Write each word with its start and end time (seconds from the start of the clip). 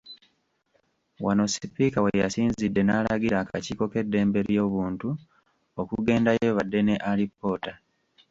Wano 1.25 1.43
Sipiika 1.53 1.99
we 2.05 2.11
yasinzidde 2.23 2.81
n’alagira 2.83 3.35
akakiiko 3.39 3.83
k’eddembe 3.91 4.39
ly’obuntu 4.49 5.07
okugendayo 5.81 6.49
badde 6.57 6.79
ne 6.83 6.95
alipoota. 7.09 7.73